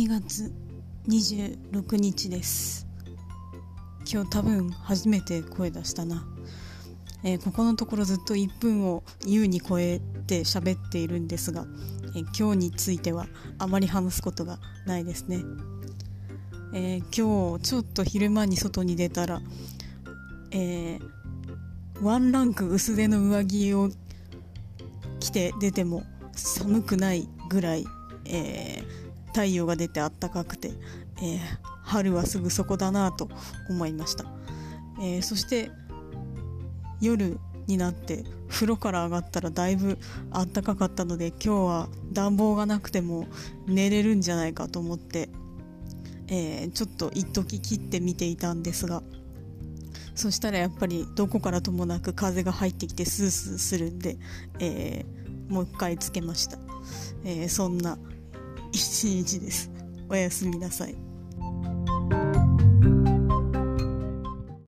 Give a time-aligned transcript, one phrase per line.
[0.00, 0.50] 2月
[1.08, 2.86] 26日です。
[4.10, 6.26] 今日多分初めて声出したな、
[7.22, 11.66] えー、ここのところずっと1分を優に超えて喋っているんですが、
[12.16, 13.26] えー、今日については
[13.58, 15.44] あまり話すことがないですね、
[16.72, 19.42] えー、今日ちょっと昼間に外に出たら、
[20.50, 20.98] え
[22.00, 23.90] ワンランク薄手の上着を
[25.18, 27.84] 着て出ても寒くないぐらい、
[28.24, 28.82] え
[29.32, 30.72] 太陽が出てあったかくて、
[31.22, 31.38] えー、
[31.82, 33.28] 春はすぐそこだなと
[33.68, 34.24] 思いました、
[35.00, 35.70] えー、そして
[37.00, 39.98] 夜になって風呂から上がったらだいぶ
[40.30, 43.26] あったかかったので今日は暖房がなくても
[43.66, 45.28] 寝れるんじゃないかと思って、
[46.28, 49.02] えー、ちょっと一時切って見ていたんですが
[50.14, 54.18] そしたらやっぱりどこからともなく風が入ってきてスースーするんで、
[54.58, 56.58] えー、もう一回つけました、
[57.24, 57.98] えー、そんな
[58.72, 59.70] 一日です。
[60.08, 61.09] おやすみなさい。